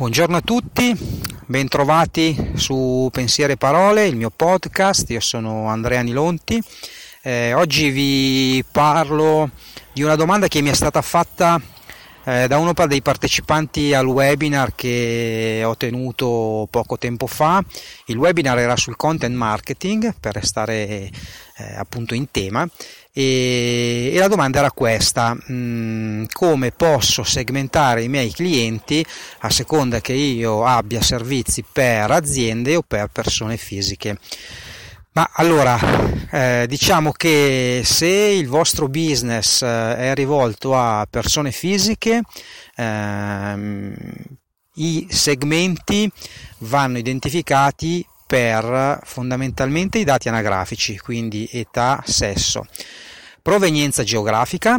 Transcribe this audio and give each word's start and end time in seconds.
Buongiorno 0.00 0.38
a 0.38 0.40
tutti, 0.40 0.96
bentrovati 1.44 2.52
su 2.54 3.10
Pensiere 3.12 3.52
e 3.52 3.56
Parole, 3.58 4.06
il 4.06 4.16
mio 4.16 4.30
podcast, 4.34 5.10
io 5.10 5.20
sono 5.20 5.66
Andrea 5.66 6.00
Nilonti. 6.00 6.58
Eh, 7.20 7.52
oggi 7.52 7.90
vi 7.90 8.64
parlo 8.72 9.50
di 9.92 10.02
una 10.02 10.16
domanda 10.16 10.48
che 10.48 10.62
mi 10.62 10.70
è 10.70 10.72
stata 10.72 11.02
fatta 11.02 11.60
eh, 12.24 12.46
da 12.48 12.58
uno 12.58 12.72
dei 12.86 13.02
partecipanti 13.02 13.94
al 13.94 14.06
webinar 14.06 14.74
che 14.74 15.62
ho 15.64 15.76
tenuto 15.76 16.66
poco 16.70 16.98
tempo 16.98 17.26
fa. 17.26 17.62
Il 18.06 18.16
webinar 18.16 18.58
era 18.58 18.76
sul 18.76 18.96
content 18.96 19.34
marketing, 19.34 20.14
per 20.18 20.34
restare 20.34 20.74
eh, 20.76 21.10
appunto 21.76 22.14
in 22.14 22.30
tema, 22.30 22.68
e, 23.12 24.12
e, 24.14 24.18
la 24.18 24.28
domanda 24.28 24.60
era 24.60 24.70
questa, 24.70 25.34
mh, 25.34 25.52
mm, 25.52 26.24
come 26.32 26.70
posso 26.70 27.24
segmentare 27.24 28.04
i 28.04 28.08
miei 28.08 28.30
clienti 28.30 29.04
a 29.40 29.50
seconda 29.50 30.00
che 30.00 30.12
io 30.12 30.64
abbia 30.64 31.02
servizi 31.02 31.64
per 31.70 32.10
aziende 32.10 32.76
o 32.76 32.82
per 32.82 33.08
persone 33.12 33.56
fisiche? 33.56 34.18
Ma 35.12 35.28
allora, 35.32 35.76
eh, 36.30 36.66
diciamo 36.68 37.10
che 37.10 37.82
se 37.84 38.06
il 38.06 38.46
vostro 38.46 38.88
business 38.88 39.60
eh, 39.62 39.96
è 39.96 40.14
rivolto 40.14 40.76
a 40.76 41.04
persone 41.10 41.50
fisiche, 41.50 42.22
ehm, 42.76 43.94
i 44.74 45.06
segmenti 45.10 46.08
vanno 46.58 46.98
identificati 46.98 48.06
per 48.24 49.00
fondamentalmente 49.02 49.98
i 49.98 50.04
dati 50.04 50.28
anagrafici, 50.28 50.96
quindi 50.98 51.48
età, 51.50 52.00
sesso, 52.06 52.64
provenienza 53.42 54.04
geografica 54.04 54.78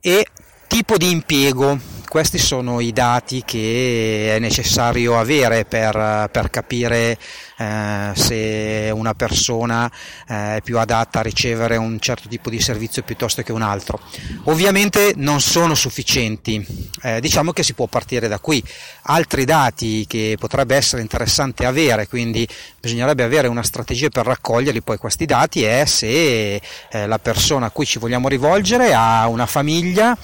e 0.00 0.24
tipo 0.68 0.96
di 0.96 1.10
impiego 1.10 1.95
questi 2.08 2.38
sono 2.38 2.80
i 2.80 2.92
dati 2.92 3.42
che 3.44 4.34
è 4.34 4.38
necessario 4.38 5.18
avere 5.18 5.64
per, 5.64 6.28
per 6.30 6.50
capire 6.50 7.18
eh, 7.58 8.10
se 8.14 8.90
una 8.94 9.14
persona 9.14 9.90
eh, 10.28 10.56
è 10.56 10.60
più 10.62 10.78
adatta 10.78 11.20
a 11.20 11.22
ricevere 11.22 11.76
un 11.76 11.98
certo 12.00 12.28
tipo 12.28 12.50
di 12.50 12.60
servizio 12.60 13.02
piuttosto 13.02 13.42
che 13.42 13.52
un 13.52 13.62
altro. 13.62 14.00
Ovviamente 14.44 15.12
non 15.16 15.40
sono 15.40 15.74
sufficienti, 15.74 16.64
eh, 17.02 17.20
diciamo 17.20 17.52
che 17.52 17.62
si 17.62 17.72
può 17.72 17.86
partire 17.86 18.28
da 18.28 18.38
qui. 18.38 18.62
Altri 19.02 19.44
dati 19.44 20.06
che 20.06 20.36
potrebbe 20.38 20.76
essere 20.76 21.02
interessante 21.02 21.64
avere, 21.64 22.08
quindi 22.08 22.46
bisognerebbe 22.80 23.22
avere 23.22 23.48
una 23.48 23.62
strategia 23.62 24.08
per 24.08 24.26
raccoglierli 24.26 24.82
poi 24.82 24.98
questi 24.98 25.26
dati, 25.26 25.62
è 25.62 25.84
se 25.86 26.54
eh, 26.56 27.06
la 27.06 27.18
persona 27.18 27.66
a 27.66 27.70
cui 27.70 27.86
ci 27.86 27.98
vogliamo 27.98 28.28
rivolgere 28.28 28.92
ha 28.94 29.26
una 29.28 29.46
famiglia 29.46 30.16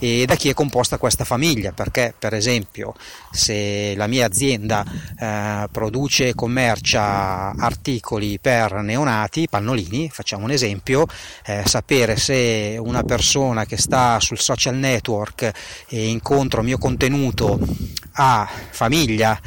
e 0.00 0.24
da 0.26 0.34
chi 0.34 0.48
è 0.48 0.54
composta 0.54 0.96
questa 0.96 1.24
famiglia, 1.24 1.72
perché 1.72 2.14
per 2.18 2.32
esempio 2.34 2.94
se 3.30 3.94
la 3.96 4.06
mia 4.06 4.26
azienda 4.26 4.84
eh, 5.18 5.68
produce 5.70 6.28
e 6.28 6.34
commercia 6.34 7.50
articoli 7.50 8.38
per 8.40 8.72
neonati, 8.72 9.46
pannolini, 9.48 10.08
facciamo 10.10 10.44
un 10.44 10.50
esempio, 10.50 11.06
eh, 11.44 11.62
sapere 11.66 12.16
se 12.16 12.76
una 12.80 13.02
persona 13.02 13.66
che 13.66 13.76
sta 13.76 14.18
sul 14.20 14.38
social 14.38 14.74
network 14.74 15.52
e 15.88 16.08
incontra 16.08 16.60
il 16.60 16.66
mio 16.66 16.78
contenuto 16.78 17.58
ha 18.12 18.48
famiglia, 18.70 19.38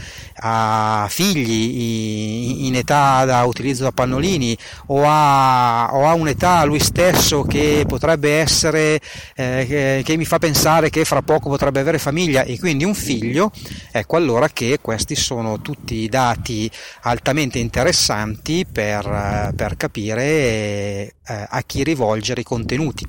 ha 0.46 1.08
figli 1.10 2.66
in 2.66 2.76
età 2.76 3.24
da 3.24 3.44
utilizzo 3.44 3.84
da 3.84 3.92
pannolini 3.92 4.58
o 4.88 5.04
ha, 5.06 5.90
o 5.94 6.06
ha 6.06 6.14
un'età 6.14 6.66
lui 6.66 6.80
stesso 6.80 7.44
che 7.44 7.86
potrebbe 7.88 8.40
essere, 8.40 9.00
eh, 9.36 9.66
che, 9.68 10.02
che 10.04 10.18
mi 10.18 10.26
fa 10.26 10.40
pensare 10.40 10.90
che 10.90 11.06
fra 11.06 11.22
poco 11.22 11.48
potrebbe 11.50 11.80
avere 11.80 11.98
famiglia 11.98 12.44
e 12.44 12.60
quindi 12.60 12.84
un 12.84 12.94
figlio, 12.94 13.52
ecco 13.92 14.18
allora 14.18 14.50
che 14.50 14.80
questi 14.82 15.16
sono 15.16 15.62
tutti 15.62 16.10
dati 16.10 16.70
altamente 17.03 17.59
interessanti 17.59 18.66
per, 18.70 19.53
per 19.56 19.78
capire 19.78 20.24
eh, 20.24 21.14
a 21.26 21.64
chi 21.66 21.84
rivolgere 21.84 22.42
i 22.42 22.46
contenuti. 22.46 23.06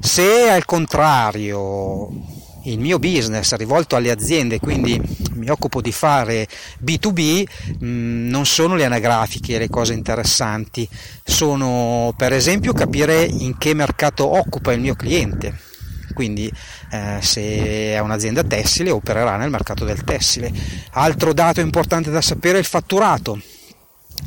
Se 0.00 0.48
al 0.48 0.64
contrario 0.64 2.42
il 2.64 2.78
mio 2.78 2.98
business 2.98 3.54
rivolto 3.54 3.96
alle 3.96 4.10
aziende, 4.10 4.58
quindi 4.58 5.00
mi 5.34 5.48
occupo 5.48 5.80
di 5.80 5.92
fare 5.92 6.46
B2B, 6.82 7.44
mh, 7.78 7.86
mm, 7.86 8.28
non 8.28 8.46
sono 8.46 8.74
le 8.74 8.84
anagrafiche 8.84 9.58
le 9.58 9.68
cose 9.68 9.92
interessanti, 9.92 10.88
sono 11.22 12.12
per 12.16 12.32
esempio 12.32 12.72
capire 12.72 13.24
in 13.24 13.58
che 13.58 13.74
mercato 13.74 14.36
occupa 14.36 14.72
il 14.72 14.80
mio 14.80 14.94
cliente. 14.94 15.72
Quindi 16.14 16.50
eh, 16.92 17.18
se 17.20 17.40
è 17.40 17.98
un'azienda 17.98 18.44
tessile 18.44 18.90
opererà 18.90 19.36
nel 19.36 19.50
mercato 19.50 19.84
del 19.84 20.04
tessile. 20.04 20.52
Altro 20.92 21.32
dato 21.32 21.60
importante 21.60 22.10
da 22.10 22.20
sapere 22.20 22.56
è 22.56 22.60
il 22.60 22.66
fatturato 22.66 23.40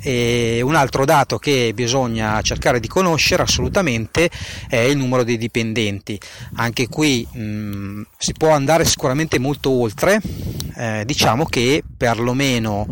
e 0.01 0.61
un 0.63 0.75
altro 0.75 1.05
dato 1.05 1.37
che 1.37 1.71
bisogna 1.73 2.41
cercare 2.41 2.79
di 2.79 2.87
conoscere 2.87 3.43
assolutamente 3.43 4.29
è 4.67 4.77
il 4.77 4.97
numero 4.97 5.23
dei 5.23 5.37
dipendenti. 5.37 6.19
Anche 6.55 6.87
qui 6.87 7.27
mh, 7.29 7.39
mm, 7.39 8.01
si 8.17 8.33
può 8.33 8.49
andare 8.49 8.85
sicuramente 8.85 9.39
molto 9.39 9.69
oltre, 9.69 10.19
eh, 10.75 11.03
diciamo 11.05 11.45
che 11.45 11.83
perlomeno 11.97 12.87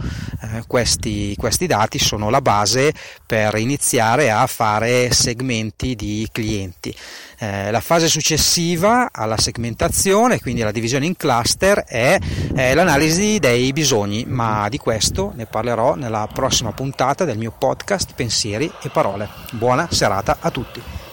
eh, 0.54 0.64
questi, 0.68 1.36
questi 1.38 1.68
dati 1.68 2.00
sono 2.00 2.30
la 2.30 2.42
base 2.42 2.94
per 3.26 3.56
iniziare 3.56 4.32
a 4.32 4.46
fare 4.48 5.12
segmenti 5.12 5.96
di 5.96 6.28
clienti. 6.32 6.96
Eh, 7.38 7.72
la 7.72 7.82
fase 7.82 8.08
successiva 8.08 9.10
alla 9.12 9.38
segmentazione, 9.38 10.40
quindi 10.40 10.62
alla 10.62 10.72
divisione 10.72 11.06
in 11.06 11.16
cluster, 11.16 11.84
è, 11.84 12.18
è 12.54 12.74
l'analisi 12.74 13.40
dei 13.40 13.74
bisogni, 13.74 14.26
ma 14.26 14.70
di 14.70 14.78
questo 14.78 15.34
ne 15.36 15.46
parlerò 15.46 15.96
nella 15.96 16.28
prossima 16.32 16.72
puntata 16.72 17.26
del 17.26 17.38
mio 17.38 17.54
podcast 17.58 18.14
Pensieri 18.16 18.72
e 18.82 18.90
Parole. 18.90 19.28
Buona 19.52 19.88
serata 19.92 20.38
a 20.40 20.52
tutti. 20.52 21.05